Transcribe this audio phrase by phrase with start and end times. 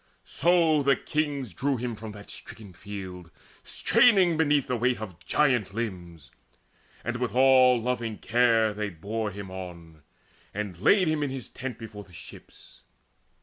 [0.23, 3.29] So the kings drew him from that stricken field
[3.63, 6.31] Straining beneath the weight of giant limbs,
[7.03, 10.01] And with all loving care they bore him on,
[10.55, 12.81] And laid him in his tent before the ships.